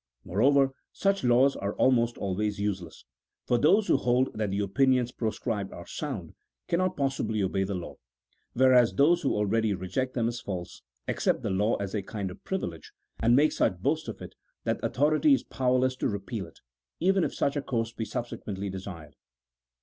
[0.25, 3.05] Moreover, such laws are almost always useless,
[3.45, 6.33] for those who hold that the opinions proscribed are sound,
[6.67, 7.97] cannot possibly obey the law;
[8.53, 12.43] whereas those who already reject them as false, accept the law as a kind of
[12.43, 14.33] privilege, and make such boast of it,
[14.63, 16.61] that authority is powerless to repeal it,
[16.99, 19.15] even if such a course be subsequently desired.